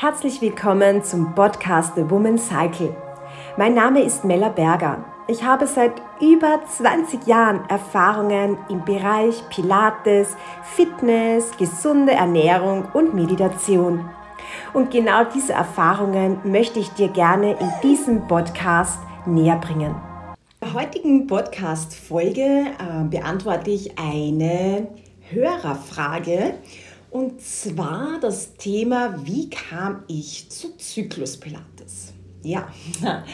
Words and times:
Herzlich 0.00 0.40
willkommen 0.40 1.02
zum 1.02 1.34
Podcast 1.34 1.96
The 1.96 2.08
Woman 2.08 2.38
Cycle. 2.38 2.94
Mein 3.56 3.74
Name 3.74 4.00
ist 4.04 4.24
Mella 4.24 4.48
Berger. 4.48 5.04
Ich 5.26 5.42
habe 5.42 5.66
seit 5.66 5.90
über 6.20 6.60
20 6.64 7.26
Jahren 7.26 7.68
Erfahrungen 7.68 8.56
im 8.68 8.84
Bereich 8.84 9.42
Pilates, 9.48 10.36
Fitness, 10.62 11.50
gesunde 11.58 12.12
Ernährung 12.12 12.86
und 12.94 13.12
Meditation. 13.12 14.08
Und 14.72 14.92
genau 14.92 15.24
diese 15.24 15.54
Erfahrungen 15.54 16.38
möchte 16.44 16.78
ich 16.78 16.90
dir 16.90 17.08
gerne 17.08 17.58
in 17.58 17.72
diesem 17.82 18.28
Podcast 18.28 19.00
näher 19.26 19.56
bringen. 19.56 19.96
In 20.60 20.68
der 20.68 20.74
heutigen 20.74 21.26
Podcast-Folge 21.26 22.40
äh, 22.40 23.04
beantworte 23.10 23.72
ich 23.72 23.98
eine 23.98 24.86
Hörerfrage 25.30 26.54
und 27.10 27.40
zwar 27.40 28.18
das 28.20 28.54
Thema, 28.56 29.14
wie 29.24 29.48
kam 29.48 30.04
ich 30.08 30.50
zu 30.50 30.76
Zyklus 30.76 31.36
Pilates? 31.36 32.12
Ja, 32.42 32.68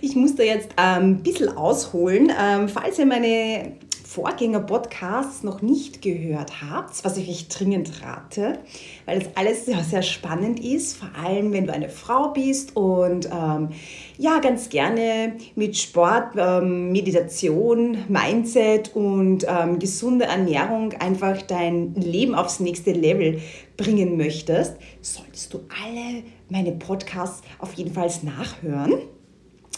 ich 0.00 0.16
muss 0.16 0.34
da 0.36 0.42
jetzt 0.42 0.70
ein 0.76 1.02
ähm, 1.02 1.22
bisschen 1.22 1.56
ausholen. 1.56 2.32
Ähm, 2.38 2.68
falls 2.68 2.98
ihr 2.98 3.06
meine 3.06 3.76
Vorgänger-Podcasts 4.14 5.42
noch 5.42 5.60
nicht 5.60 6.00
gehört 6.00 6.62
habt, 6.62 7.04
was 7.04 7.16
ich 7.16 7.28
euch 7.28 7.48
dringend 7.48 8.00
rate, 8.00 8.60
weil 9.06 9.18
das 9.18 9.30
alles 9.34 9.66
sehr, 9.66 9.82
sehr 9.82 10.02
spannend 10.02 10.60
ist, 10.60 10.96
vor 10.96 11.08
allem 11.20 11.52
wenn 11.52 11.66
du 11.66 11.72
eine 11.72 11.88
Frau 11.88 12.28
bist 12.28 12.76
und 12.76 13.28
ähm, 13.32 13.70
ja, 14.16 14.38
ganz 14.38 14.68
gerne 14.68 15.34
mit 15.56 15.76
Sport, 15.76 16.36
ähm, 16.36 16.92
Meditation, 16.92 17.98
Mindset 18.08 18.94
und 18.94 19.46
ähm, 19.48 19.80
gesunde 19.80 20.26
Ernährung 20.26 20.92
einfach 20.92 21.42
dein 21.42 21.94
Leben 21.94 22.36
aufs 22.36 22.60
nächste 22.60 22.92
Level 22.92 23.40
bringen 23.76 24.16
möchtest, 24.16 24.76
solltest 25.00 25.52
du 25.52 25.58
alle 25.82 26.22
meine 26.48 26.70
Podcasts 26.70 27.42
auf 27.58 27.72
jeden 27.72 27.92
Fall 27.92 28.10
nachhören. 28.22 28.92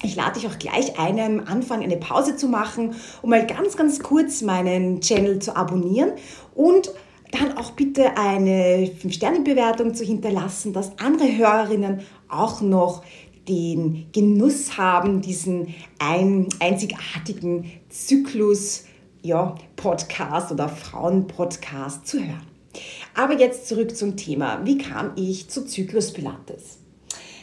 Ich 0.03 0.15
lade 0.15 0.39
dich 0.39 0.47
auch 0.49 0.59
gleich 0.59 0.99
ein, 0.99 1.19
am 1.19 1.47
Anfang 1.47 1.83
eine 1.83 1.97
Pause 1.97 2.37
zu 2.37 2.49
machen, 2.49 2.95
um 3.23 3.31
mal 3.31 3.47
ganz, 3.47 3.77
ganz 3.77 4.01
kurz 4.01 4.43
meinen 4.43 5.01
Channel 5.01 5.39
zu 5.39 5.57
abonnieren 5.57 6.13
und 6.55 6.91
dann 7.33 7.57
auch 7.57 7.73
bitte 7.73 8.17
eine 8.17 8.91
5-Sterne-Bewertung 9.03 9.95
zu 9.95 10.05
hinterlassen, 10.05 10.73
dass 10.73 10.99
andere 10.99 11.37
Hörerinnen 11.37 12.01
auch 12.29 12.61
noch 12.61 13.03
den 13.49 14.07
Genuss 14.13 14.77
haben, 14.77 15.23
diesen 15.23 15.75
ein, 15.99 16.49
einzigartigen 16.61 17.71
Zyklus 17.89 18.85
ja, 19.23 19.55
Podcast 19.77 20.53
oder 20.53 20.69
Frauen-Podcast 20.69 22.07
zu 22.07 22.19
hören. 22.19 22.47
Aber 23.15 23.39
jetzt 23.39 23.69
zurück 23.69 23.97
zum 23.97 24.17
Thema. 24.17 24.61
Wie 24.65 24.79
kam 24.79 25.13
ich 25.17 25.49
zu 25.49 25.65
Zyklus 25.65 26.13
Pilates? 26.13 26.79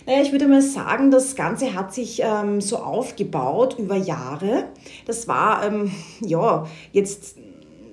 Naja, 0.05 0.21
ich 0.21 0.31
würde 0.31 0.47
mal 0.47 0.61
sagen, 0.61 1.11
das 1.11 1.35
Ganze 1.35 1.73
hat 1.73 1.93
sich 1.93 2.21
ähm, 2.23 2.59
so 2.59 2.77
aufgebaut 2.77 3.77
über 3.79 3.95
Jahre. 3.95 4.65
Das 5.05 5.27
war, 5.27 5.65
ähm, 5.65 5.91
ja, 6.21 6.65
jetzt 6.91 7.37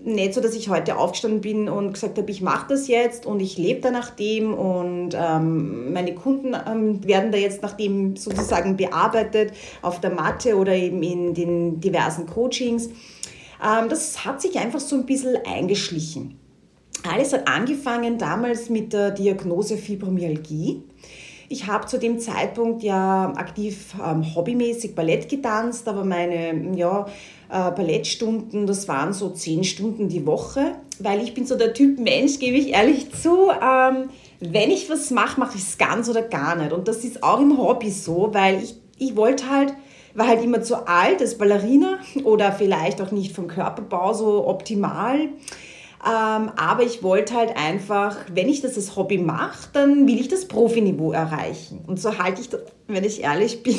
nicht 0.04 0.34
so, 0.34 0.40
dass 0.40 0.54
ich 0.54 0.68
heute 0.68 0.96
aufgestanden 0.96 1.40
bin 1.40 1.68
und 1.68 1.92
gesagt 1.92 2.18
habe, 2.18 2.30
ich 2.30 2.40
mache 2.40 2.66
das 2.70 2.88
jetzt 2.88 3.26
und 3.26 3.40
ich 3.40 3.58
lebe 3.58 3.80
da 3.80 3.90
nach 3.90 4.10
dem 4.10 4.54
und 4.54 5.10
ähm, 5.14 5.92
meine 5.92 6.14
Kunden 6.14 6.54
ähm, 6.54 7.06
werden 7.06 7.32
da 7.32 7.38
jetzt 7.38 7.62
nach 7.62 7.72
dem 7.74 8.16
sozusagen 8.16 8.76
bearbeitet 8.76 9.52
auf 9.82 10.00
der 10.00 10.10
Matte 10.10 10.56
oder 10.56 10.74
eben 10.74 11.02
in 11.02 11.34
den 11.34 11.80
diversen 11.80 12.26
Coachings. 12.26 12.86
Ähm, 12.86 13.88
das 13.88 14.24
hat 14.24 14.40
sich 14.40 14.58
einfach 14.58 14.80
so 14.80 14.96
ein 14.96 15.06
bisschen 15.06 15.36
eingeschlichen. 15.46 16.38
Alles 17.08 17.32
hat 17.32 17.48
angefangen 17.48 18.18
damals 18.18 18.68
mit 18.70 18.92
der 18.92 19.10
Diagnose 19.10 19.76
Fibromyalgie. 19.76 20.82
Ich 21.52 21.66
habe 21.66 21.84
zu 21.86 21.98
dem 21.98 22.20
Zeitpunkt 22.20 22.84
ja 22.84 23.32
aktiv 23.34 23.96
ähm, 24.00 24.36
hobbymäßig 24.36 24.94
Ballett 24.94 25.28
getanzt, 25.28 25.88
aber 25.88 26.04
meine 26.04 26.76
ja, 26.76 27.06
äh, 27.48 27.72
Ballettstunden, 27.72 28.68
das 28.68 28.86
waren 28.86 29.12
so 29.12 29.30
zehn 29.30 29.64
Stunden 29.64 30.08
die 30.08 30.24
Woche, 30.26 30.76
weil 31.00 31.20
ich 31.20 31.34
bin 31.34 31.46
so 31.46 31.56
der 31.56 31.74
Typ 31.74 31.98
Mensch, 31.98 32.38
gebe 32.38 32.56
ich 32.56 32.68
ehrlich 32.68 33.12
zu. 33.20 33.50
Ähm, 33.50 34.10
wenn 34.38 34.70
ich 34.70 34.88
was 34.88 35.10
mache, 35.10 35.40
mache 35.40 35.56
ich 35.56 35.64
es 35.64 35.76
ganz 35.76 36.08
oder 36.08 36.22
gar 36.22 36.54
nicht. 36.54 36.72
Und 36.72 36.86
das 36.86 37.04
ist 37.04 37.24
auch 37.24 37.40
im 37.40 37.58
Hobby 37.58 37.90
so, 37.90 38.28
weil 38.30 38.62
ich, 38.62 38.76
ich 38.98 39.16
wollte 39.16 39.50
halt, 39.50 39.74
war 40.14 40.28
halt 40.28 40.44
immer 40.44 40.62
zu 40.62 40.86
alt 40.86 41.20
als 41.20 41.36
Ballerina 41.36 41.98
oder 42.22 42.52
vielleicht 42.52 43.02
auch 43.02 43.10
nicht 43.10 43.34
vom 43.34 43.48
Körperbau 43.48 44.12
so 44.12 44.46
optimal. 44.46 45.30
Ähm, 46.02 46.50
aber 46.56 46.82
ich 46.82 47.02
wollte 47.02 47.34
halt 47.34 47.56
einfach, 47.56 48.16
wenn 48.32 48.48
ich 48.48 48.62
das 48.62 48.76
als 48.76 48.96
Hobby 48.96 49.18
mache, 49.18 49.68
dann 49.74 50.06
will 50.06 50.18
ich 50.18 50.28
das 50.28 50.48
Profiniveau 50.48 51.12
erreichen. 51.12 51.84
Und 51.86 52.00
so 52.00 52.18
halte 52.18 52.40
ich 52.40 52.48
das, 52.48 52.60
wenn 52.86 53.04
ich 53.04 53.22
ehrlich 53.22 53.62
bin, 53.62 53.76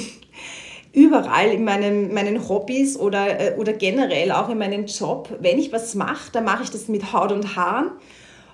überall 0.94 1.50
in 1.50 1.64
meinen, 1.64 2.14
meinen 2.14 2.48
Hobbys 2.48 2.96
oder, 2.98 3.40
äh, 3.40 3.58
oder 3.58 3.74
generell 3.74 4.32
auch 4.32 4.50
in 4.50 4.59
meinem 4.59 4.86
Job. 4.86 5.36
Wenn 5.40 5.58
ich 5.58 5.74
was 5.74 5.96
mache, 5.96 6.32
dann 6.32 6.44
mache 6.44 6.64
ich 6.64 6.70
das 6.70 6.88
mit 6.88 7.12
Haut 7.12 7.32
und 7.32 7.56
Haaren 7.56 7.92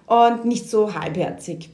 und 0.06 0.46
nicht 0.46 0.70
so 0.70 0.94
halbherzig. 0.94 1.70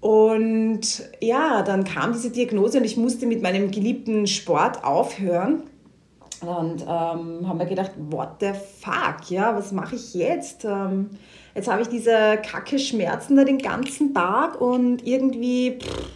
Und 0.00 1.02
ja, 1.20 1.62
dann 1.62 1.82
kam 1.84 2.12
diese 2.12 2.30
Diagnose 2.30 2.78
und 2.78 2.84
ich 2.84 2.96
musste 2.96 3.26
mit 3.26 3.42
meinem 3.42 3.70
geliebten 3.70 4.26
Sport 4.28 4.84
aufhören. 4.84 5.64
Und 6.46 6.82
ähm, 6.82 7.48
haben 7.48 7.58
wir 7.58 7.66
gedacht, 7.66 7.92
what 8.10 8.36
the 8.40 8.52
fuck, 8.80 9.30
ja, 9.30 9.56
was 9.56 9.72
mache 9.72 9.96
ich 9.96 10.14
jetzt? 10.14 10.64
Ähm, 10.64 11.10
jetzt 11.54 11.70
habe 11.70 11.82
ich 11.82 11.88
diese 11.88 12.38
kacke 12.42 12.78
Schmerzen 12.78 13.36
da 13.36 13.44
den 13.44 13.58
ganzen 13.58 14.14
Tag 14.14 14.60
und 14.60 15.06
irgendwie, 15.06 15.78
pff, 15.78 16.08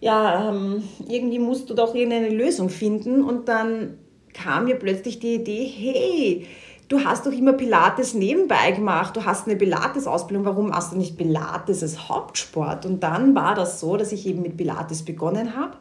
ja, 0.00 0.50
ähm, 0.50 0.82
irgendwie 1.08 1.38
musst 1.38 1.70
du 1.70 1.74
doch 1.74 1.94
irgendeine 1.94 2.30
Lösung 2.30 2.68
finden. 2.68 3.22
Und 3.22 3.48
dann 3.48 3.98
kam 4.32 4.64
mir 4.64 4.76
plötzlich 4.76 5.18
die 5.18 5.34
Idee, 5.36 5.64
hey, 5.64 6.46
du 6.88 7.04
hast 7.04 7.26
doch 7.26 7.32
immer 7.32 7.54
Pilates 7.54 8.14
nebenbei 8.14 8.72
gemacht, 8.72 9.16
du 9.16 9.24
hast 9.24 9.46
eine 9.46 9.56
Pilates-Ausbildung, 9.56 10.44
warum 10.44 10.68
machst 10.68 10.92
du 10.92 10.96
nicht 10.96 11.16
Pilates 11.16 11.82
als 11.82 12.08
Hauptsport? 12.08 12.86
Und 12.86 13.02
dann 13.02 13.34
war 13.34 13.54
das 13.54 13.80
so, 13.80 13.96
dass 13.96 14.12
ich 14.12 14.26
eben 14.26 14.42
mit 14.42 14.56
Pilates 14.56 15.04
begonnen 15.04 15.56
habe 15.56 15.76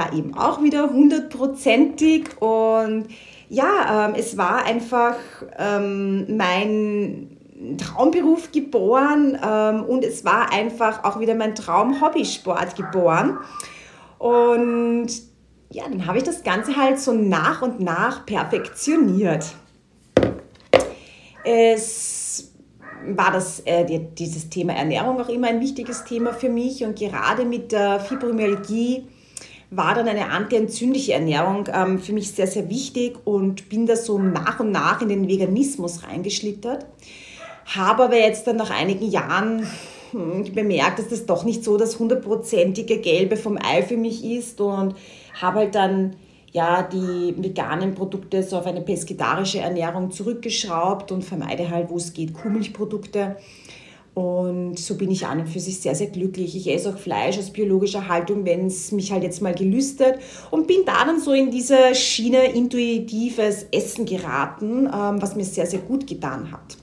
da 0.00 0.16
eben 0.16 0.34
auch 0.34 0.62
wieder 0.62 0.90
hundertprozentig. 0.90 2.40
Und 2.40 3.08
ja, 3.48 4.06
ähm, 4.06 4.14
es 4.16 4.36
war 4.36 4.64
einfach 4.64 5.16
ähm, 5.58 6.36
mein 6.36 7.36
Traumberuf 7.76 8.52
geboren 8.52 9.38
ähm, 9.44 9.84
und 9.84 10.04
es 10.04 10.24
war 10.24 10.52
einfach 10.52 11.04
auch 11.04 11.20
wieder 11.20 11.34
mein 11.34 11.54
Traum-Hobbysport 11.54 12.76
geboren. 12.76 13.38
Und 14.18 15.08
ja, 15.70 15.84
dann 15.88 16.06
habe 16.06 16.18
ich 16.18 16.24
das 16.24 16.42
Ganze 16.42 16.76
halt 16.76 16.98
so 16.98 17.12
nach 17.12 17.62
und 17.62 17.80
nach 17.80 18.26
perfektioniert. 18.26 19.46
Es 21.44 22.52
war 23.06 23.32
das, 23.32 23.60
äh, 23.60 24.00
dieses 24.18 24.50
Thema 24.50 24.74
Ernährung 24.74 25.20
auch 25.20 25.28
immer 25.28 25.48
ein 25.48 25.60
wichtiges 25.60 26.04
Thema 26.04 26.32
für 26.32 26.48
mich 26.50 26.84
und 26.84 26.98
gerade 26.98 27.44
mit 27.44 27.72
der 27.72 28.00
Fibromyalgie 28.00 29.06
war 29.70 29.94
dann 29.94 30.08
eine 30.08 30.30
antientzündliche 30.30 31.12
Ernährung 31.12 31.68
ähm, 31.72 31.98
für 32.00 32.12
mich 32.12 32.32
sehr, 32.32 32.46
sehr 32.46 32.68
wichtig 32.68 33.18
und 33.24 33.68
bin 33.68 33.86
da 33.86 33.96
so 33.96 34.18
nach 34.18 34.58
und 34.60 34.72
nach 34.72 35.00
in 35.00 35.08
den 35.08 35.28
Veganismus 35.28 36.02
reingeschlittert. 36.02 36.86
Habe 37.66 38.04
aber 38.04 38.16
jetzt 38.16 38.46
dann 38.46 38.56
nach 38.56 38.70
einigen 38.70 39.08
Jahren 39.08 39.64
hm, 40.10 40.52
bemerkt, 40.52 40.98
dass 40.98 41.08
das 41.08 41.26
doch 41.26 41.44
nicht 41.44 41.62
so 41.62 41.76
das 41.76 42.00
hundertprozentige 42.00 42.98
Gelbe 42.98 43.36
vom 43.36 43.58
Ei 43.62 43.82
für 43.82 43.96
mich 43.96 44.24
ist 44.24 44.60
und 44.60 44.96
habe 45.40 45.60
halt 45.60 45.74
dann 45.76 46.16
ja, 46.52 46.82
die 46.82 47.34
veganen 47.36 47.94
Produkte 47.94 48.42
so 48.42 48.58
auf 48.58 48.66
eine 48.66 48.80
pesketarische 48.80 49.60
Ernährung 49.60 50.10
zurückgeschraubt 50.10 51.12
und 51.12 51.24
vermeide 51.24 51.70
halt, 51.70 51.90
wo 51.90 51.96
es 51.96 52.12
geht, 52.12 52.34
Kuhmilchprodukte. 52.34 53.36
Und 54.14 54.78
so 54.78 54.96
bin 54.96 55.10
ich 55.10 55.24
an 55.26 55.40
und 55.40 55.48
für 55.48 55.60
sich 55.60 55.78
sehr, 55.78 55.94
sehr 55.94 56.08
glücklich. 56.08 56.56
Ich 56.56 56.68
esse 56.68 56.90
auch 56.90 56.98
Fleisch 56.98 57.38
aus 57.38 57.50
biologischer 57.50 58.08
Haltung, 58.08 58.44
wenn 58.44 58.66
es 58.66 58.90
mich 58.90 59.12
halt 59.12 59.22
jetzt 59.22 59.40
mal 59.40 59.54
gelüstet. 59.54 60.16
Und 60.50 60.66
bin 60.66 60.84
da 60.84 61.04
dann 61.04 61.20
so 61.20 61.32
in 61.32 61.50
diese 61.50 61.94
Schiene 61.94 62.52
intuitives 62.52 63.66
Essen 63.70 64.06
geraten, 64.06 64.86
ähm, 64.86 65.22
was 65.22 65.36
mir 65.36 65.44
sehr, 65.44 65.66
sehr 65.66 65.80
gut 65.80 66.06
getan 66.06 66.50
hat. 66.50 66.76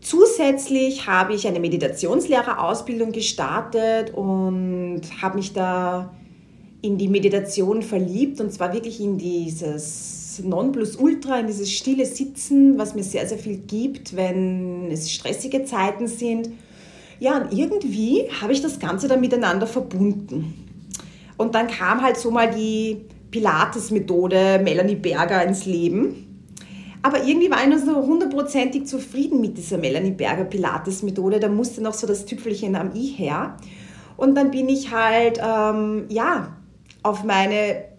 Zusätzlich 0.00 1.06
habe 1.06 1.34
ich 1.34 1.46
eine 1.46 1.60
Meditationslehrerausbildung 1.60 3.12
gestartet 3.12 4.12
und 4.12 5.02
habe 5.20 5.36
mich 5.36 5.52
da 5.52 6.12
in 6.82 6.98
die 6.98 7.06
Meditation 7.06 7.82
verliebt 7.82 8.40
und 8.40 8.52
zwar 8.52 8.72
wirklich 8.72 9.00
in 9.00 9.16
dieses 9.16 10.21
Nonplusultra, 10.40 11.40
in 11.40 11.46
dieses 11.46 11.70
stille 11.70 12.06
Sitzen, 12.06 12.78
was 12.78 12.94
mir 12.94 13.02
sehr, 13.02 13.26
sehr 13.26 13.38
viel 13.38 13.58
gibt, 13.58 14.16
wenn 14.16 14.90
es 14.90 15.10
stressige 15.10 15.64
Zeiten 15.64 16.06
sind. 16.06 16.50
Ja, 17.18 17.38
und 17.38 17.56
irgendwie 17.56 18.28
habe 18.40 18.52
ich 18.52 18.62
das 18.62 18.78
Ganze 18.78 19.08
dann 19.08 19.20
miteinander 19.20 19.66
verbunden. 19.66 20.54
Und 21.36 21.54
dann 21.54 21.68
kam 21.68 22.02
halt 22.02 22.16
so 22.16 22.30
mal 22.30 22.50
die 22.50 23.02
Pilates-Methode 23.30 24.60
Melanie 24.62 24.96
Berger 24.96 25.44
ins 25.44 25.66
Leben. 25.66 26.46
Aber 27.02 27.24
irgendwie 27.24 27.50
war 27.50 27.62
ich 27.62 27.68
nur 27.68 27.78
so 27.78 28.06
hundertprozentig 28.06 28.86
zufrieden 28.86 29.40
mit 29.40 29.58
dieser 29.58 29.78
Melanie 29.78 30.12
Berger 30.12 30.44
Pilates-Methode. 30.44 31.40
Da 31.40 31.48
musste 31.48 31.82
noch 31.82 31.94
so 31.94 32.06
das 32.06 32.26
Tüpfelchen 32.26 32.76
am 32.76 32.94
I 32.94 33.06
her. 33.06 33.56
Und 34.16 34.36
dann 34.36 34.50
bin 34.50 34.68
ich 34.68 34.92
halt, 34.92 35.40
ähm, 35.44 36.04
ja, 36.08 36.56
auf 37.02 37.24
meine 37.24 37.91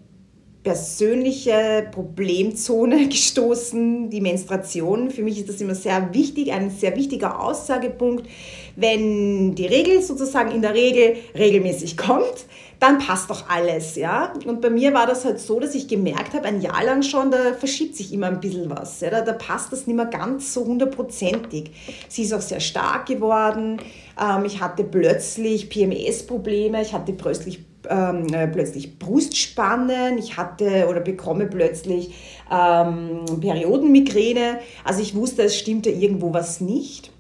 persönliche 0.63 1.88
Problemzone 1.92 3.07
gestoßen, 3.10 4.10
die 4.10 4.21
Menstruation. 4.21 5.12
Für 5.12 5.21
mich 5.21 5.39
ist 5.39 5.50
das 5.50 5.62
immer 5.62 5.75
sehr 5.75 6.13
wichtig, 6.13 6.51
ein 6.51 6.71
sehr 6.71 6.95
wichtiger 6.95 7.42
Aussagepunkt. 7.42 8.27
Wenn 8.75 9.54
die 9.56 9.68
Regel 9.68 10.01
sozusagen 10.01 10.51
in 10.51 10.62
der 10.62 10.74
Regel 10.74 11.18
regelmäßig 11.38 11.98
kommt, 11.98 12.45
dann 12.80 12.98
passt 12.98 13.30
doch 13.30 13.50
alles, 13.50 13.95
ja. 13.95 14.33
Und 14.45 14.60
bei 14.60 14.69
mir 14.69 14.94
war 14.94 15.07
das 15.07 15.24
halt 15.24 15.39
so, 15.39 15.60
dass 15.60 15.74
ich 15.74 15.88
gemerkt 15.88 16.33
habe, 16.33 16.45
ein 16.45 16.60
Jahr 16.60 16.83
lang 16.83 17.04
schon, 17.04 17.31
da 17.31 17.54
verschiebt 17.54 17.95
sich 17.95 18.12
immer 18.12 18.27
ein 18.27 18.42
bisschen 18.42 18.69
was. 18.69 19.00
Ja? 19.00 19.09
Da, 19.09 19.21
da 19.21 19.33
passt 19.33 19.71
das 19.71 19.88
nicht 19.88 19.95
mehr 19.95 20.07
ganz 20.07 20.54
so 20.54 20.66
hundertprozentig. 20.66 21.71
Sie 22.09 22.24
ist 22.24 22.33
auch 22.33 22.42
sehr 22.42 22.59
stark 22.59 23.06
geworden. 23.06 23.80
Ähm, 24.19 24.44
ich 24.45 24.59
hatte 24.59 24.83
plötzlich 24.83 25.69
PMS-Probleme, 25.69 26.81
ich 26.81 26.94
hatte 26.94 27.13
plötzlich 27.13 27.59
ähm, 27.89 28.27
äh, 28.33 28.47
plötzlich 28.47 29.00
Brustspannen, 29.00 30.18
ich 30.18 30.38
hatte 30.38 30.88
oder 30.89 31.00
bekomme 31.00 31.47
plötzlich 31.47 32.13
ähm, 32.51 33.25
Periodenmigräne. 33.41 34.59
Also 34.83 35.01
ich 35.01 35.15
wusste, 35.15 35.44
es 35.44 35.57
stimmte 35.57 35.89
irgendwo 35.89 36.33
was 36.33 36.62
nicht 36.62 37.12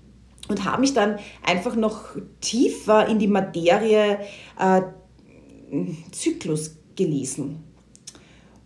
und 0.47 0.65
habe 0.65 0.81
mich 0.81 0.93
dann 0.93 1.19
einfach 1.45 1.75
noch 1.75 2.15
tiefer 2.41 3.07
in 3.07 3.19
die 3.19 3.27
Materie 3.27 4.19
äh, 4.59 4.81
Zyklus 6.11 6.77
gelesen. 6.95 7.63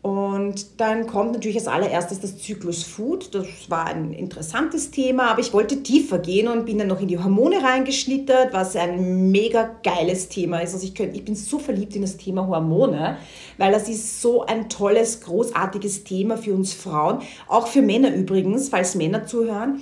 Und 0.08 0.80
dann 0.80 1.06
kommt 1.06 1.34
natürlich 1.34 1.58
als 1.58 1.68
allererstes 1.68 2.22
das 2.22 2.38
Zyklus 2.38 2.84
Food. 2.84 3.36
Das 3.36 3.46
war 3.68 3.88
ein 3.88 4.14
interessantes 4.14 4.90
Thema, 4.90 5.32
aber 5.32 5.42
ich 5.42 5.52
wollte 5.52 5.84
tiefer 5.84 6.20
gehen 6.20 6.48
und 6.48 6.66
bin 6.66 6.78
dann 6.78 6.88
noch 6.88 7.02
in 7.02 7.10
die 7.10 7.20
Hormone 7.20 7.62
reingeschlittert, 7.62 8.54
was 8.54 8.78
ein 8.78 9.32
mega 9.32 9.70
geiles 9.84 10.30
Thema 10.30 10.60
ist. 10.60 10.74
Also 10.74 10.88
ich, 10.88 10.96
könnt, 10.96 11.14
ich 11.14 11.26
bin 11.26 11.36
so 11.36 11.60
verliebt 11.60 11.94
in 11.98 12.04
das 12.04 12.16
Thema 12.16 12.48
Hormone, 12.48 13.18
weil 13.58 13.74
das 13.74 13.90
ist 13.90 14.22
so 14.22 14.46
ein 14.46 14.70
tolles, 14.70 15.20
großartiges 15.20 16.06
Thema 16.06 16.38
für 16.38 16.54
uns 16.54 16.72
Frauen, 16.72 17.20
auch 17.50 17.68
für 17.68 17.82
Männer 17.82 18.16
übrigens, 18.16 18.70
falls 18.70 18.96
Männer 18.96 19.26
zuhören. 19.26 19.82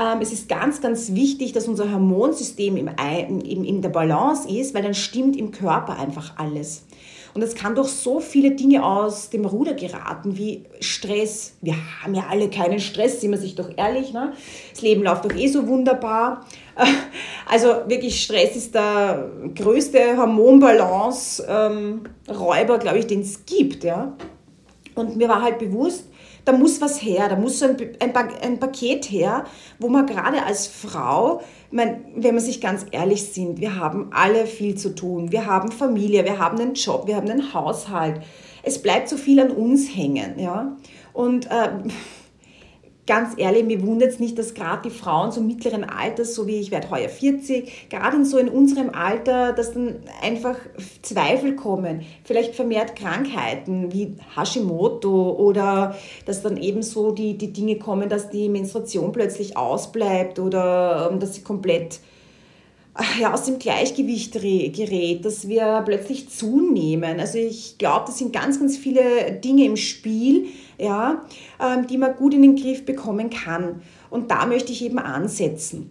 Ähm, 0.00 0.20
es 0.22 0.32
ist 0.32 0.48
ganz, 0.48 0.80
ganz 0.80 1.12
wichtig, 1.12 1.52
dass 1.52 1.68
unser 1.68 1.92
Hormonsystem 1.92 2.78
in 2.78 3.82
der 3.82 3.88
Balance 3.90 4.48
ist, 4.48 4.74
weil 4.74 4.84
dann 4.84 4.94
stimmt 4.94 5.36
im 5.36 5.50
Körper 5.50 5.98
einfach 5.98 6.38
alles. 6.38 6.84
Und 7.36 7.42
es 7.42 7.54
kann 7.54 7.74
doch 7.74 7.86
so 7.86 8.18
viele 8.18 8.52
Dinge 8.52 8.82
aus 8.82 9.28
dem 9.28 9.44
Ruder 9.44 9.74
geraten, 9.74 10.38
wie 10.38 10.64
Stress. 10.80 11.52
Wir 11.60 11.74
haben 12.02 12.14
ja 12.14 12.28
alle 12.30 12.48
keinen 12.48 12.80
Stress, 12.80 13.20
sind 13.20 13.30
wir 13.30 13.36
sich 13.36 13.54
doch 13.54 13.68
ehrlich. 13.76 14.14
Ne? 14.14 14.32
Das 14.72 14.80
Leben 14.80 15.02
läuft 15.02 15.26
doch 15.26 15.34
eh 15.34 15.46
so 15.46 15.68
wunderbar. 15.68 16.46
Also 17.48 17.68
wirklich, 17.86 18.22
Stress 18.22 18.56
ist 18.56 18.74
der 18.74 19.30
größte 19.54 20.16
Hormonbalance-Räuber, 20.16 22.74
ähm, 22.74 22.80
glaube 22.80 22.98
ich, 22.98 23.06
den 23.06 23.20
es 23.20 23.44
gibt. 23.44 23.84
Ja? 23.84 24.14
Und 24.94 25.16
mir 25.16 25.28
war 25.28 25.42
halt 25.42 25.58
bewusst, 25.58 26.06
da 26.46 26.52
muss 26.52 26.80
was 26.80 27.02
her, 27.02 27.28
da 27.28 27.36
muss 27.36 27.62
ein, 27.62 27.76
ein, 28.00 28.16
ein 28.16 28.58
Paket 28.58 29.10
her, 29.10 29.44
wo 29.78 29.88
man 29.88 30.06
gerade 30.06 30.42
als 30.42 30.66
Frau, 30.66 31.42
mein, 31.76 32.04
wenn 32.16 32.34
man 32.34 32.42
sich 32.42 32.60
ganz 32.60 32.86
ehrlich 32.90 33.24
sind, 33.24 33.60
wir 33.60 33.76
haben 33.76 34.08
alle 34.10 34.46
viel 34.46 34.74
zu 34.74 34.94
tun. 34.94 35.30
Wir 35.30 35.46
haben 35.46 35.70
Familie, 35.70 36.24
wir 36.24 36.38
haben 36.38 36.58
einen 36.58 36.74
Job, 36.74 37.06
wir 37.06 37.16
haben 37.16 37.30
einen 37.30 37.54
Haushalt. 37.54 38.22
Es 38.62 38.82
bleibt 38.82 39.08
so 39.08 39.16
viel 39.16 39.38
an 39.38 39.50
uns 39.50 39.94
hängen. 39.94 40.38
Ja? 40.38 40.76
Und 41.12 41.46
äh, 41.46 41.68
ganz 43.06 43.34
ehrlich, 43.36 43.64
mir 43.64 43.86
wundert 43.86 44.10
es 44.10 44.18
nicht, 44.18 44.38
dass 44.38 44.54
gerade 44.54 44.88
die 44.88 44.94
Frauen 44.94 45.30
so 45.30 45.40
mittleren 45.40 45.84
Alters, 45.84 46.34
so 46.34 46.46
wie 46.46 46.56
ich 46.56 46.70
werde 46.70 46.90
heuer 46.90 47.08
40, 47.08 47.88
gerade 47.88 48.16
in 48.16 48.24
so 48.24 48.38
in 48.38 48.48
unserem 48.48 48.90
Alter, 48.90 49.52
dass 49.52 49.72
dann 49.72 49.96
einfach 50.22 50.56
Zweifel 51.02 51.54
kommen, 51.54 52.02
vielleicht 52.24 52.54
vermehrt 52.54 52.96
Krankheiten 52.96 53.92
wie 53.92 54.16
Hashimoto 54.36 55.32
oder 55.32 55.94
dass 56.24 56.42
dann 56.42 56.56
eben 56.56 56.82
so 56.82 57.12
die, 57.12 57.38
die 57.38 57.52
Dinge 57.52 57.78
kommen, 57.78 58.08
dass 58.08 58.30
die 58.30 58.48
Menstruation 58.48 59.12
plötzlich 59.12 59.56
ausbleibt 59.56 60.38
oder 60.38 61.10
ähm, 61.10 61.20
dass 61.20 61.34
sie 61.34 61.42
komplett 61.42 62.00
ja, 63.20 63.32
aus 63.32 63.44
dem 63.44 63.58
Gleichgewicht 63.58 64.32
gerät, 64.32 65.24
dass 65.24 65.48
wir 65.48 65.82
plötzlich 65.84 66.28
zunehmen. 66.28 67.20
Also 67.20 67.38
ich 67.38 67.78
glaube, 67.78 68.06
das 68.06 68.18
sind 68.18 68.32
ganz, 68.32 68.58
ganz 68.58 68.76
viele 68.76 69.32
Dinge 69.32 69.64
im 69.64 69.76
Spiel, 69.76 70.46
ja, 70.78 71.24
ähm, 71.60 71.86
die 71.86 71.98
man 71.98 72.16
gut 72.16 72.34
in 72.34 72.42
den 72.42 72.56
Griff 72.56 72.84
bekommen 72.84 73.30
kann. 73.30 73.82
Und 74.10 74.30
da 74.30 74.46
möchte 74.46 74.72
ich 74.72 74.84
eben 74.84 74.98
ansetzen. 74.98 75.90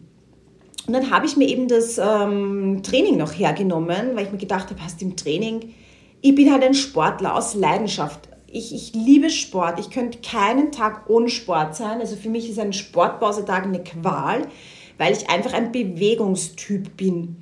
Und 0.88 0.94
dann 0.94 1.10
habe 1.10 1.26
ich 1.26 1.36
mir 1.36 1.48
eben 1.48 1.68
das 1.68 1.98
ähm, 1.98 2.82
Training 2.84 3.18
noch 3.18 3.32
hergenommen, 3.32 4.12
weil 4.16 4.26
ich 4.26 4.32
mir 4.32 4.38
gedacht 4.38 4.70
habe, 4.70 4.84
hast 4.84 5.02
im 5.02 5.16
Training, 5.16 5.74
ich 6.22 6.36
bin 6.36 6.52
halt 6.52 6.64
ein 6.64 6.74
Sportler 6.74 7.36
aus 7.36 7.56
Leidenschaft. 7.56 8.30
Ich, 8.48 8.74
ich 8.74 8.94
liebe 8.94 9.30
Sport. 9.30 9.80
Ich 9.80 9.90
könnte 9.90 10.20
keinen 10.20 10.72
Tag 10.72 11.10
ohne 11.10 11.30
Sport 11.30 11.76
sein. 11.76 12.00
Also 12.00 12.16
für 12.16 12.30
mich 12.30 12.50
ist 12.50 12.60
ein 12.60 12.74
Sportpausetag 12.74 13.66
eine 13.66 13.84
Qual 13.84 14.48
weil 14.98 15.14
ich 15.14 15.30
einfach 15.30 15.54
ein 15.54 15.72
Bewegungstyp 15.72 16.98
bin. 16.98 17.38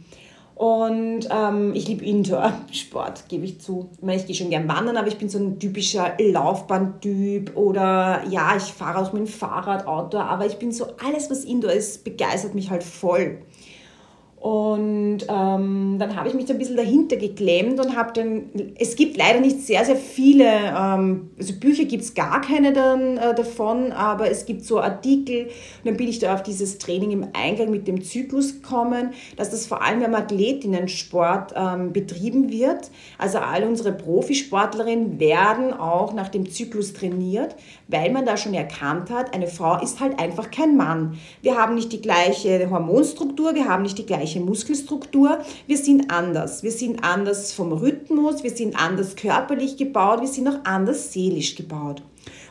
Und 0.56 1.28
ähm, 1.32 1.74
ich 1.74 1.88
liebe 1.88 2.06
Indoor-Sport, 2.06 3.26
gebe 3.30 3.46
ich 3.46 3.60
zu. 3.60 3.90
Ich, 3.98 4.04
meine, 4.04 4.20
ich 4.20 4.28
gehe 4.28 4.36
schon 4.36 4.50
gern 4.50 4.68
wandern, 4.68 4.98
aber 4.98 5.08
ich 5.08 5.18
bin 5.18 5.28
so 5.28 5.40
ein 5.40 5.60
typischer 5.60 6.14
Laufbahntyp 6.20 7.58
oder 7.58 8.24
ja, 8.30 8.56
ich 8.56 8.64
fahre 8.64 9.00
auch 9.00 9.14
mit 9.14 9.24
dem 9.24 9.28
Fahrrad, 9.28 9.88
Auto, 9.88 10.20
aber 10.20 10.46
ich 10.46 10.58
bin 10.58 10.72
so, 10.72 10.86
alles 11.04 11.30
was 11.32 11.44
Indoor 11.44 11.74
ist, 11.74 12.04
begeistert 12.04 12.54
mich 12.56 12.70
halt 12.70 12.84
voll. 12.84 13.40
Und 14.44 15.20
ähm, 15.30 15.96
dann 16.00 16.18
habe 16.18 16.28
ich 16.28 16.34
mich 16.34 16.48
so 16.48 16.52
ein 16.52 16.60
bisschen 16.60 16.76
dahinter 16.76 17.16
geklemmt 17.16 17.80
und 17.80 17.96
habe 17.96 18.12
dann, 18.12 18.74
es 18.78 18.98
gibt 18.98 19.16
leider 19.16 19.40
nicht 19.40 19.62
sehr, 19.62 19.86
sehr 19.86 19.96
viele, 19.96 20.44
ähm, 20.44 21.30
also 21.40 21.54
Bücher 21.54 21.86
gibt 21.86 22.04
es 22.04 22.14
gar 22.14 22.42
keine 22.42 22.74
dann, 22.74 23.16
äh, 23.16 23.34
davon, 23.34 23.94
aber 23.94 24.30
es 24.30 24.46
gibt 24.46 24.66
so 24.66 24.82
Artikel 24.82 25.46
und 25.46 25.86
dann 25.86 25.96
bin 25.96 26.10
ich 26.10 26.20
da 26.20 26.34
auf 26.34 26.44
dieses 26.44 26.78
Training 26.78 27.12
im 27.12 27.28
Eingang 27.32 27.72
mit 27.72 27.88
dem 27.88 28.04
Zyklus 28.04 28.62
gekommen, 28.62 29.12
dass 29.38 29.50
das 29.50 29.66
vor 29.66 29.82
allem 29.82 30.02
im 30.02 30.14
Athletinnensport 30.14 31.54
ähm, 31.56 31.94
betrieben 31.94 32.52
wird. 32.52 32.92
Also 33.18 33.38
all 33.38 33.64
unsere 33.64 33.94
Profisportlerinnen 33.94 35.22
werden 35.22 35.72
auch 35.72 36.12
nach 36.12 36.28
dem 36.28 36.52
Zyklus 36.52 36.92
trainiert, 36.92 37.56
weil 37.88 38.12
man 38.12 38.26
da 38.26 38.36
schon 38.36 38.54
erkannt 38.54 39.10
hat, 39.10 39.34
eine 39.34 39.48
Frau 39.48 39.82
ist 39.82 40.02
halt 40.02 40.20
einfach 40.20 40.52
kein 40.52 40.76
Mann. 40.76 41.18
Wir 41.42 41.56
haben 41.56 41.76
nicht 41.76 41.94
die 41.94 42.02
gleiche 42.02 42.70
Hormonstruktur, 42.70 43.56
wir 43.56 43.70
haben 43.70 43.84
nicht 43.84 43.98
die 43.98 44.06
gleiche 44.06 44.33
Muskelstruktur, 44.40 45.40
wir 45.68 45.78
sind 45.78 46.12
anders. 46.12 46.64
Wir 46.64 46.72
sind 46.72 47.04
anders 47.04 47.54
vom 47.54 47.72
Rhythmus, 47.72 48.44
wir 48.44 48.52
sind 48.52 48.76
anders 48.76 49.16
körperlich 49.16 49.78
gebaut, 49.78 50.22
wir 50.22 50.28
sind 50.28 50.48
auch 50.48 50.64
anders 50.64 51.14
seelisch 51.14 51.56
gebaut. 51.56 52.02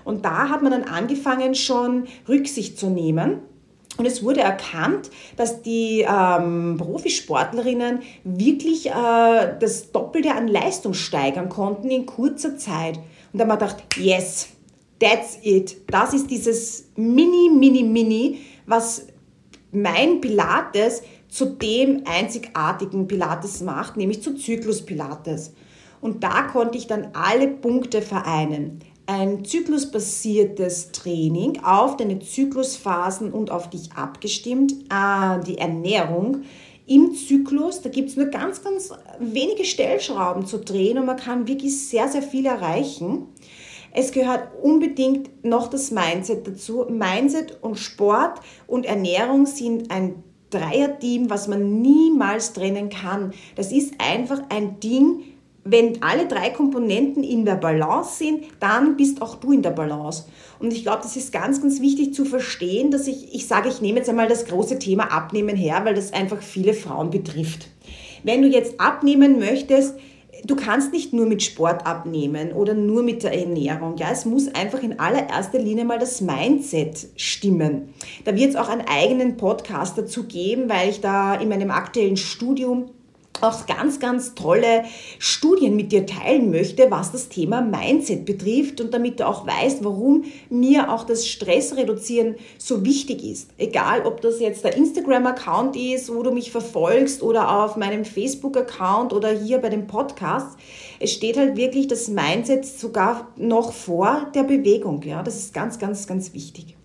Und 0.05 0.25
da 0.25 0.49
hat 0.49 0.63
man 0.63 0.73
dann 0.73 0.85
angefangen, 0.85 1.55
schon 1.55 2.05
Rücksicht 2.29 2.79
zu 2.79 2.89
nehmen. 2.89 3.39
Und 3.99 4.07
es 4.07 4.23
wurde 4.23 4.41
erkannt, 4.41 5.11
dass 5.37 5.63
die 5.63 6.07
ähm, 6.09 6.77
Profisportlerinnen 6.79 8.01
wirklich 8.25 8.87
äh, 8.87 9.55
das 9.61 9.93
Doppelte 9.93 10.33
an 10.35 10.49
Leistung 10.49 10.95
steigern 10.95 11.51
konnten 11.51 11.91
in 11.91 12.07
kurzer 12.07 12.57
Zeit. 12.57 12.97
Und 13.33 13.39
da 13.39 13.41
haben 13.41 13.51
wir 13.51 13.57
gedacht, 13.57 13.85
yes, 13.99 14.49
That's 15.03 15.39
it. 15.43 15.79
Das 15.89 16.15
ist 16.15 16.31
dieses 16.31 16.85
Mini, 16.95 17.51
Mini, 17.51 17.83
Mini, 17.83 18.39
was 18.67 19.09
mein 19.73 20.21
Pilates 20.21 21.03
zu 21.33 21.47
dem 21.47 22.03
einzigartigen 22.05 23.09
Pilates 23.09 23.63
macht, 23.63 23.97
nämlich 23.97 24.23
zu 24.23 24.35
Zyklus 24.35 24.85
Pilates. 24.85 25.55
Und 26.03 26.23
da 26.23 26.43
konnte 26.43 26.77
ich 26.77 26.87
dann 26.87 27.09
alle 27.15 27.49
Punkte 27.49 28.03
vereinen. 28.03 28.81
Ein 29.07 29.43
zyklusbasiertes 29.43 30.93
Training 30.93 31.61
auf 31.65 31.97
deine 31.97 32.19
Zyklusphasen 32.19 33.33
und 33.33 33.51
auf 33.51 33.71
dich 33.71 33.93
abgestimmt, 33.95 34.73
äh, 34.91 35.41
die 35.47 35.57
Ernährung 35.57 36.43
im 36.87 37.15
Zyklus. 37.15 37.81
Da 37.81 37.89
gibt 37.89 38.11
es 38.11 38.17
nur 38.17 38.27
ganz, 38.27 38.63
ganz 38.63 38.91
wenige 39.19 39.65
Stellschrauben 39.65 40.45
zu 40.45 40.59
drehen 40.59 40.99
und 40.99 41.07
man 41.07 41.17
kann 41.17 41.49
wirklich 41.49 41.89
sehr, 41.89 42.09
sehr 42.09 42.23
viel 42.23 42.45
erreichen. 42.45 43.29
Es 43.95 44.13
gehört 44.13 44.49
unbedingt 44.63 45.45
noch 45.45 45.69
das 45.69 45.91
Mindset 45.91 46.47
dazu. 46.47 46.85
Mindset 46.91 47.63
und 47.63 47.79
Sport 47.79 48.41
und 48.67 48.85
Ernährung 48.85 49.47
sind 49.47 49.91
ein 49.91 50.23
Dreierteam, 50.53 51.31
was 51.31 51.49
man 51.49 51.83
niemals 51.83 52.53
trennen 52.53 52.89
kann. 52.89 53.33
Das 53.57 53.73
ist 53.73 53.95
einfach 53.99 54.41
ein 54.49 54.79
Ding, 54.81 55.25
wenn 55.65 56.03
alle 56.03 56.27
drei 56.27 56.51
Komponenten 56.51 57.23
in 57.23 57.45
der 57.45 57.55
Balance 57.55 58.19
sind, 58.19 58.45
dann 58.59 58.97
bist 58.97 59.23
auch 59.23 59.37
du 59.37 59.53
in 59.53 59.63
der 59.63 59.71
Balance. 59.71 60.25
Und 60.59 60.73
ich 60.73 60.83
glaube, 60.83 61.03
das 61.03 61.17
ist 61.17 61.33
ganz, 61.33 61.61
ganz 61.61 61.81
wichtig 61.81 62.15
zu 62.15 62.25
verstehen, 62.25 62.91
dass 62.91 63.07
ich, 63.07 63.35
ich 63.35 63.47
sage, 63.47 63.69
ich 63.69 63.81
nehme 63.81 63.99
jetzt 63.99 64.09
einmal 64.09 64.29
das 64.29 64.47
große 64.47 64.79
Thema 64.79 65.13
Abnehmen 65.13 65.57
her, 65.57 65.83
weil 65.85 65.95
das 65.95 66.13
einfach 66.13 66.43
viele 66.43 66.75
Frauen 66.75 67.11
betrifft. 67.11 67.69
Wenn 68.25 68.43
du 68.43 68.49
jetzt 68.49 68.81
abnehmen 68.81 69.39
möchtest, 69.39 69.95
du 70.45 70.57
kannst 70.57 70.93
nicht 70.93 71.13
nur 71.13 71.27
mit 71.27 71.43
Sport 71.43 71.87
abnehmen 71.87 72.53
oder 72.53 72.75
nur 72.75 73.03
mit 73.03 73.23
der 73.23 73.39
Ernährung. 73.39 73.97
Ja, 73.97 74.11
es 74.11 74.25
muss 74.25 74.49
einfach 74.55 74.83
in 74.83 74.99
allererster 74.99 75.59
Linie 75.59 75.85
mal 75.85 75.99
das 75.99 76.21
Mindset 76.21 77.09
stimmen. 77.17 77.95
Da 78.25 78.35
wird 78.35 78.51
es 78.51 78.57
auch 78.57 78.69
einen 78.69 78.87
eigenen 78.87 79.37
Podcast 79.37 79.99
dazu 79.99 80.25
geben, 80.25 80.69
weil 80.69 80.91
ich 80.91 81.01
da 81.01 81.35
in 81.35 81.49
meinem 81.49 81.71
aktuellen 81.71 82.17
Studium 82.17 82.91
auch 83.41 83.67
ganz, 83.67 83.99
ganz 83.99 84.35
tolle 84.35 84.85
Studien 85.19 85.75
mit 85.75 85.93
dir 85.93 86.07
teilen 86.07 86.51
möchte, 86.51 86.91
was 86.91 87.13
das 87.13 87.29
Thema 87.29 87.61
Mindset 87.61 88.25
betrifft 88.25 88.81
und 88.81 88.95
damit 88.95 89.21
du 89.21 89.27
auch 89.27 89.47
weißt, 89.47 89.85
warum 89.85 90.25
mir 90.49 90.93
auch 90.93 91.05
das 91.05 91.27
Stressreduzieren 91.27 92.37
so 92.59 92.85
wichtig 92.85 93.25
ist. 93.25 93.51
Egal, 93.59 94.07
ob 94.07 94.21
das 94.21 94.41
jetzt 94.41 94.65
der 94.65 94.77
Instagram-Account 94.77 95.77
ist, 95.77 96.15
wo 96.15 96.23
du 96.23 96.31
mich 96.31 96.53
verfolgst 96.53 97.23
oder 97.23 97.65
auf 97.65 97.77
meinem 97.77 98.05
Facebook-Account 98.05 99.13
oder 99.13 99.31
hier 99.31 99.59
bei 99.59 99.69
dem 99.69 99.87
Podcast. 99.87 100.59
Es 101.01 101.13
steht 101.13 101.37
halt 101.37 101.57
wirklich 101.57 101.89
das 101.89 102.09
Mindset 102.09 102.65
sogar 102.65 103.29
noch 103.37 103.73
vor 103.73 104.31
der 104.35 104.45
Bewegung. 104.45 105.03
Ja, 105.03 105.23
das 105.23 105.37
ist 105.37 105.55
ganz, 105.55 105.79
ganz, 105.79 106.07
ganz 106.07 106.33
wichtig. 106.33 106.77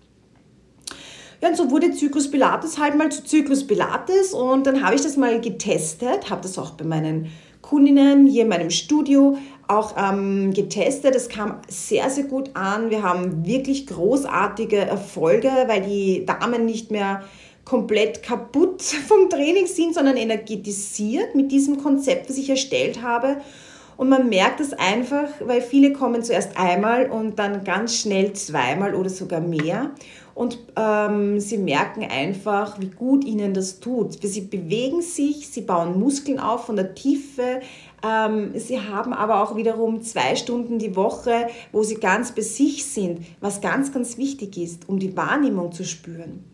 Ja, 1.40 1.48
und 1.48 1.56
so 1.56 1.70
wurde 1.70 1.92
Zyklus 1.92 2.30
Pilates 2.30 2.78
halt 2.78 2.96
mal 2.96 3.12
zu 3.12 3.24
Zyklus 3.24 3.64
Pilates 3.64 4.32
und 4.32 4.66
dann 4.66 4.84
habe 4.84 4.96
ich 4.96 5.02
das 5.02 5.16
mal 5.16 5.40
getestet, 5.40 6.30
habe 6.30 6.42
das 6.42 6.58
auch 6.58 6.72
bei 6.72 6.84
meinen 6.84 7.30
Kundinnen 7.62 8.26
hier 8.26 8.42
in 8.42 8.48
meinem 8.48 8.70
Studio 8.70 9.38
auch 9.68 9.94
ähm, 9.96 10.52
getestet. 10.52 11.14
Es 11.14 11.28
kam 11.28 11.60
sehr, 11.68 12.10
sehr 12.10 12.24
gut 12.24 12.50
an. 12.54 12.90
Wir 12.90 13.02
haben 13.02 13.46
wirklich 13.46 13.86
großartige 13.86 14.78
Erfolge, 14.78 15.50
weil 15.66 15.82
die 15.82 16.26
Damen 16.26 16.64
nicht 16.64 16.90
mehr 16.90 17.22
komplett 17.64 18.22
kaputt 18.22 18.82
vom 19.06 19.30
Training 19.30 19.66
sind, 19.66 19.94
sondern 19.94 20.16
energetisiert 20.16 21.34
mit 21.36 21.52
diesem 21.52 21.80
Konzept, 21.80 22.30
das 22.30 22.38
ich 22.38 22.50
erstellt 22.50 23.02
habe. 23.02 23.36
Und 23.96 24.08
man 24.08 24.28
merkt 24.28 24.60
es 24.60 24.72
einfach, 24.72 25.28
weil 25.40 25.60
viele 25.60 25.92
kommen 25.92 26.22
zuerst 26.22 26.56
einmal 26.56 27.10
und 27.10 27.38
dann 27.38 27.64
ganz 27.64 27.96
schnell 27.96 28.32
zweimal 28.32 28.94
oder 28.94 29.10
sogar 29.10 29.40
mehr 29.40 29.90
und 30.38 30.56
ähm, 30.76 31.40
sie 31.40 31.58
merken 31.58 32.04
einfach, 32.04 32.78
wie 32.78 32.90
gut 32.90 33.24
ihnen 33.24 33.54
das 33.54 33.80
tut. 33.80 34.22
Sie 34.22 34.42
bewegen 34.42 35.02
sich, 35.02 35.48
sie 35.48 35.62
bauen 35.62 35.98
Muskeln 35.98 36.38
auf 36.38 36.66
von 36.66 36.76
der 36.76 36.94
Tiefe. 36.94 37.58
Ähm, 38.06 38.52
sie 38.54 38.80
haben 38.80 39.12
aber 39.12 39.42
auch 39.42 39.56
wiederum 39.56 40.00
zwei 40.00 40.36
Stunden 40.36 40.78
die 40.78 40.94
Woche, 40.94 41.48
wo 41.72 41.82
sie 41.82 41.96
ganz 41.96 42.30
bei 42.30 42.42
sich 42.42 42.84
sind, 42.84 43.26
was 43.40 43.60
ganz, 43.60 43.92
ganz 43.92 44.16
wichtig 44.16 44.56
ist, 44.58 44.88
um 44.88 45.00
die 45.00 45.16
Wahrnehmung 45.16 45.72
zu 45.72 45.82
spüren. 45.82 46.44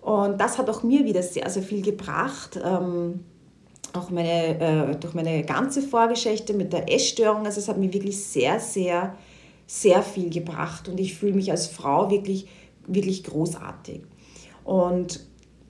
Und 0.00 0.40
das 0.40 0.58
hat 0.58 0.68
auch 0.68 0.82
mir 0.82 1.04
wieder 1.04 1.22
sehr, 1.22 1.48
sehr 1.48 1.62
viel 1.62 1.82
gebracht. 1.82 2.58
Ähm, 2.64 3.20
auch 3.92 4.10
meine, 4.10 4.58
äh, 4.58 4.96
durch 4.96 5.14
meine 5.14 5.44
ganze 5.44 5.82
Vorgeschichte 5.82 6.52
mit 6.52 6.72
der 6.72 6.92
Essstörung. 6.92 7.46
Also 7.46 7.60
es 7.60 7.68
hat 7.68 7.78
mir 7.78 7.92
wirklich 7.92 8.20
sehr, 8.24 8.58
sehr, 8.58 9.14
sehr 9.68 10.02
viel 10.02 10.30
gebracht. 10.30 10.88
Und 10.88 10.98
ich 10.98 11.14
fühle 11.14 11.34
mich 11.34 11.52
als 11.52 11.68
Frau 11.68 12.10
wirklich 12.10 12.48
wirklich 12.86 13.24
großartig. 13.24 14.02
Und 14.64 15.20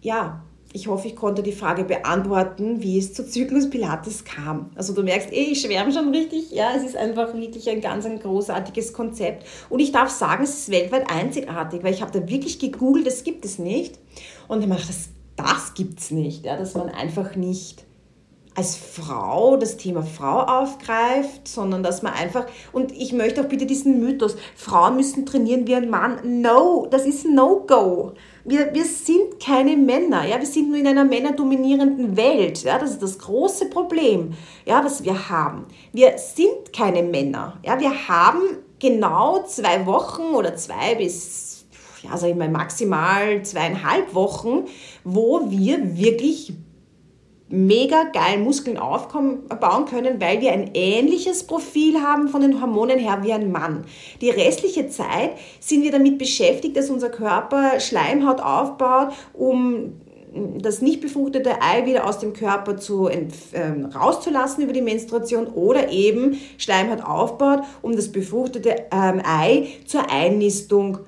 ja, 0.01 0.45
ich 0.73 0.89
hoffe, 0.89 1.07
ich 1.07 1.15
konnte 1.15 1.45
die 1.45 1.53
Frage 1.53 1.85
beantworten, 1.85 2.83
wie 2.83 2.99
es 2.99 3.15
zu 3.15 3.25
Zyklus 3.25 3.71
Pilates 3.71 4.25
kam. 4.25 4.71
Also 4.75 4.93
du 4.93 5.05
merkst, 5.05 5.31
ey, 5.31 5.53
ich 5.53 5.61
schwärme 5.61 5.93
schon 5.93 6.09
richtig. 6.09 6.51
Ja, 6.51 6.73
es 6.77 6.83
ist 6.83 6.97
einfach 6.97 7.33
wirklich 7.33 7.71
ein 7.71 7.81
ganz 7.81 8.05
ein 8.07 8.19
großartiges 8.19 8.93
Konzept. 8.93 9.47
Und 9.71 9.79
ich 9.79 9.93
darf 9.93 10.11
sagen, 10.11 10.43
es 10.43 10.59
ist 10.59 10.71
weltweit 10.71 11.09
einzigartig, 11.09 11.85
weil 11.85 11.95
ich 11.95 12.03
habe 12.03 12.19
da 12.19 12.29
wirklich 12.29 12.59
gegoogelt, 12.59 13.07
das 13.07 13.23
gibt 13.23 13.45
es 13.45 13.61
nicht. 13.61 14.01
Und 14.49 14.59
ich 14.59 14.65
habe 14.65 14.75
gedacht, 14.75 14.89
das, 14.89 15.11
das 15.37 15.75
gibt 15.75 16.01
es 16.01 16.11
nicht, 16.11 16.45
ja, 16.45 16.57
dass 16.57 16.75
man 16.75 16.89
einfach 16.89 17.37
nicht 17.37 17.85
als 18.57 18.77
Frau 18.77 19.57
das 19.57 19.77
Thema 19.77 20.03
Frau 20.03 20.41
aufgreift, 20.41 21.49
sondern 21.49 21.83
dass 21.83 22.03
man 22.03 22.13
einfach, 22.13 22.47
und 22.73 22.93
ich 22.93 23.13
möchte 23.13 23.41
auch 23.41 23.49
bitte 23.49 23.67
diesen 23.67 24.01
Mythos, 24.01 24.37
Frauen 24.55 24.97
müssen 24.97 25.27
trainieren 25.27 25.67
wie 25.67 25.75
ein 25.75 25.91
Mann. 25.91 26.41
No, 26.41 26.87
das 26.89 27.05
ist 27.05 27.27
No-Go. 27.27 28.13
Wir, 28.45 28.73
wir 28.73 28.85
sind 28.85 29.41
keine 29.41 29.77
Männer, 29.77 30.27
ja, 30.27 30.39
wir 30.39 30.47
sind 30.47 30.69
nur 30.69 30.79
in 30.79 30.87
einer 30.87 31.05
männerdominierenden 31.05 32.17
Welt, 32.17 32.63
ja, 32.63 32.79
das 32.79 32.91
ist 32.91 33.03
das 33.03 33.19
große 33.19 33.71
Problem, 33.71 34.35
ja, 34.67 34.85
was 34.85 35.03
wir 35.03 35.31
haben. 35.31 35.65
Wir 35.93 36.19
sind 36.19 36.73
keine 36.73 37.03
Männer, 37.03 37.59
ja, 37.65 37.81
wir 37.81 38.09
haben 38.09 38.41
genau 38.79 39.43
zwei 39.45 39.87
Wochen 39.87 40.35
oder 40.35 40.55
zwei 40.57 40.95
bis, 40.97 41.65
ja, 42.03 42.19
sag 42.19 42.31
ich 42.31 42.37
mal, 42.37 42.51
maximal 42.51 43.43
zweieinhalb 43.43 44.15
Wochen, 44.15 44.67
wo 45.05 45.51
wir 45.51 45.97
wirklich 45.97 46.53
mega 47.49 48.05
geil 48.13 48.39
Muskeln 48.39 48.79
aufbauen 48.79 49.85
können, 49.89 50.21
weil 50.21 50.41
wir 50.41 50.53
ein 50.53 50.71
ähnliches 50.75 51.45
Profil 51.45 52.01
haben 52.01 52.29
von 52.29 52.41
den 52.41 52.61
Hormonen 52.61 52.99
her 52.99 53.19
wie 53.23 53.33
ein 53.33 53.53
Mann. 53.53 53.85
Die 54.21 54.31
restliche 54.31 54.89
Zeit 54.89 55.33
sind 55.61 55.83
wir 55.83 55.93
damit 55.93 56.19
beschäftigt, 56.19 56.77
dass 56.77 56.91
unser 56.91 57.11
Körper 57.11 57.81
Schleimhaut 57.81 58.41
aufbaut, 58.41 59.13
um 59.35 59.93
das 60.59 60.83
nicht 60.83 61.01
befruchtete 61.01 61.63
Ei 61.63 61.87
wieder 61.87 62.07
aus 62.09 62.19
dem 62.19 62.33
Körper 62.33 62.77
zu, 62.77 63.09
äh, 63.09 63.27
rauszulassen 63.95 64.65
über 64.65 64.73
die 64.73 64.83
Menstruation 64.83 65.47
oder 65.47 65.91
eben 65.91 66.41
Schleimhaut 66.59 67.05
aufbaut, 67.05 67.61
um 67.83 67.95
das 67.95 68.11
befruchtete 68.11 68.87
ähm, 68.91 69.23
Ei 69.25 69.69
zur 69.87 70.11
Einnistung 70.11 70.99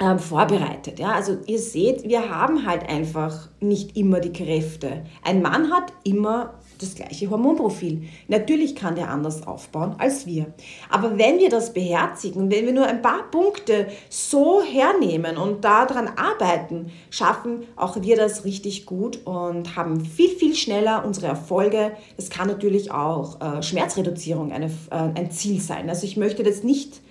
ähm, 0.00 0.18
vorbereitet. 0.18 0.98
Ja? 0.98 1.12
Also 1.12 1.38
ihr 1.46 1.58
seht, 1.58 2.08
wir 2.08 2.30
haben 2.30 2.66
halt 2.66 2.88
einfach 2.88 3.48
nicht 3.60 3.96
immer 3.96 4.20
die 4.20 4.32
Kräfte. 4.32 5.04
Ein 5.22 5.42
Mann 5.42 5.70
hat 5.70 5.92
immer 6.04 6.54
das 6.80 6.94
gleiche 6.94 7.28
Hormonprofil. 7.28 8.04
Natürlich 8.28 8.74
kann 8.74 8.94
der 8.94 9.10
anders 9.10 9.46
aufbauen 9.46 9.96
als 9.98 10.26
wir. 10.26 10.46
Aber 10.88 11.18
wenn 11.18 11.38
wir 11.38 11.50
das 11.50 11.74
beherzigen, 11.74 12.50
wenn 12.50 12.64
wir 12.64 12.72
nur 12.72 12.86
ein 12.86 13.02
paar 13.02 13.30
Punkte 13.30 13.88
so 14.08 14.62
hernehmen 14.62 15.36
und 15.36 15.62
daran 15.64 16.08
arbeiten, 16.16 16.90
schaffen 17.10 17.64
auch 17.76 18.00
wir 18.00 18.16
das 18.16 18.46
richtig 18.46 18.86
gut 18.86 19.26
und 19.26 19.76
haben 19.76 20.04
viel, 20.06 20.30
viel 20.30 20.54
schneller 20.54 21.04
unsere 21.04 21.26
Erfolge. 21.26 21.92
Das 22.16 22.30
kann 22.30 22.48
natürlich 22.48 22.90
auch 22.90 23.40
äh, 23.40 23.62
Schmerzreduzierung 23.62 24.50
eine, 24.50 24.66
äh, 24.66 24.94
ein 25.14 25.30
Ziel 25.30 25.60
sein. 25.60 25.90
Also 25.90 26.06
ich 26.06 26.16
möchte 26.16 26.42
das 26.42 26.62
nicht 26.62 27.02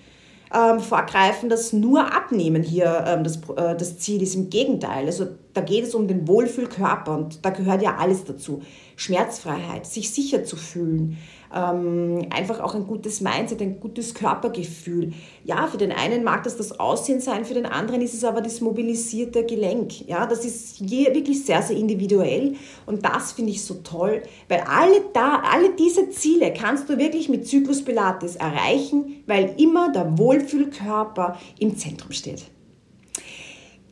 ähm, 0.52 0.80
vorgreifen, 0.80 1.48
dass 1.48 1.72
nur 1.72 2.12
Abnehmen 2.12 2.62
hier 2.62 3.04
ähm, 3.06 3.24
das, 3.24 3.36
äh, 3.56 3.76
das 3.76 3.98
Ziel 3.98 4.22
ist. 4.22 4.34
Im 4.34 4.50
Gegenteil, 4.50 5.06
also 5.06 5.26
da 5.54 5.60
geht 5.60 5.84
es 5.84 5.94
um 5.94 6.08
den 6.08 6.26
Wohlfühlkörper 6.26 7.16
und 7.16 7.44
da 7.44 7.50
gehört 7.50 7.82
ja 7.82 7.96
alles 7.96 8.24
dazu. 8.24 8.62
Schmerzfreiheit, 8.96 9.86
sich 9.86 10.10
sicher 10.10 10.44
zu 10.44 10.56
fühlen, 10.56 11.18
ähm, 11.54 12.26
einfach 12.30 12.60
auch 12.60 12.74
ein 12.74 12.86
gutes 12.86 13.20
Mindset, 13.20 13.60
ein 13.60 13.80
gutes 13.80 14.14
Körpergefühl. 14.14 15.12
Ja, 15.44 15.66
für 15.66 15.78
den 15.78 15.92
einen 15.92 16.22
mag 16.22 16.44
das 16.44 16.56
das 16.56 16.78
Aussehen 16.78 17.20
sein, 17.20 17.44
für 17.44 17.54
den 17.54 17.66
anderen 17.66 18.00
ist 18.02 18.14
es 18.14 18.24
aber 18.24 18.40
das 18.40 18.60
mobilisierte 18.60 19.44
Gelenk. 19.44 20.06
Ja, 20.06 20.26
das 20.26 20.44
ist 20.44 20.78
je, 20.80 21.12
wirklich 21.14 21.44
sehr, 21.44 21.62
sehr 21.62 21.76
individuell 21.76 22.54
und 22.86 23.04
das 23.04 23.32
finde 23.32 23.50
ich 23.52 23.64
so 23.64 23.74
toll, 23.82 24.22
weil 24.48 24.60
alle, 24.60 25.02
da, 25.12 25.42
alle 25.52 25.74
diese 25.74 26.10
Ziele 26.10 26.52
kannst 26.52 26.88
du 26.88 26.98
wirklich 26.98 27.28
mit 27.28 27.46
Zyklus 27.46 27.84
Pilates 27.84 28.36
erreichen, 28.36 29.22
weil 29.26 29.54
immer 29.58 29.92
der 29.92 30.18
Wohlfühlkörper 30.18 31.38
im 31.58 31.76
Zentrum 31.76 32.12
steht. 32.12 32.44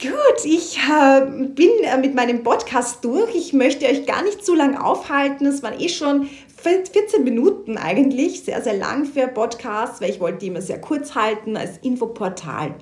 Gut, 0.00 0.44
ich 0.44 0.78
äh, 0.78 1.26
bin 1.26 1.70
äh, 1.82 1.98
mit 1.98 2.14
meinem 2.14 2.44
Podcast 2.44 3.04
durch. 3.04 3.34
Ich 3.34 3.52
möchte 3.52 3.84
euch 3.84 4.06
gar 4.06 4.22
nicht 4.22 4.46
zu 4.46 4.54
lang 4.54 4.76
aufhalten. 4.76 5.44
Es 5.44 5.64
waren 5.64 5.80
eh 5.80 5.88
schon 5.88 6.28
14 6.62 7.22
Minuten 7.22 7.76
eigentlich, 7.76 8.42
sehr, 8.42 8.62
sehr 8.62 8.76
lang 8.76 9.04
für 9.04 9.28
Podcasts, 9.28 10.00
weil 10.00 10.10
ich 10.10 10.20
wollte 10.20 10.38
die 10.38 10.48
immer 10.48 10.60
sehr 10.60 10.80
kurz 10.80 11.14
halten 11.14 11.56
als 11.56 11.78
Infoportal. 11.78 12.74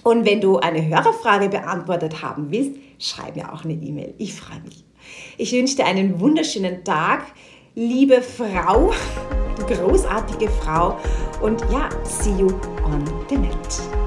Und 0.03 0.25
wenn 0.25 0.41
du 0.41 0.57
eine 0.57 0.85
Hörerfrage 0.85 1.47
beantwortet 1.47 2.21
haben 2.21 2.51
willst, 2.51 2.77
schreib 2.99 3.37
mir 3.37 3.53
auch 3.53 3.63
eine 3.63 3.73
E-Mail. 3.73 4.13
Ich 4.17 4.33
freue 4.33 4.59
mich. 4.59 4.83
Ich 5.37 5.53
wünsche 5.53 5.77
dir 5.77 5.85
einen 5.85 6.19
wunderschönen 6.19 6.83
Tag, 6.83 7.21
liebe 7.73 8.21
Frau, 8.21 8.91
großartige 9.67 10.49
Frau. 10.49 10.97
Und 11.41 11.61
ja, 11.71 11.87
see 12.03 12.31
you 12.31 12.47
on 12.83 13.05
the 13.29 13.37
net. 13.37 14.04